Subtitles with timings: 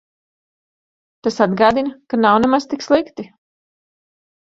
[1.27, 3.27] Tas atgādina, ka nav nemaz tik slikti.